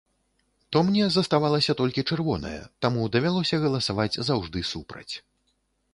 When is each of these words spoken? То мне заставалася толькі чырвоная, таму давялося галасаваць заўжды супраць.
То 0.75 0.79
мне 0.87 1.05
заставалася 1.15 1.75
толькі 1.83 2.05
чырвоная, 2.15 2.55
таму 2.85 3.05
давялося 3.17 3.61
галасаваць 3.67 4.19
заўжды 4.31 4.59
супраць. 4.75 5.11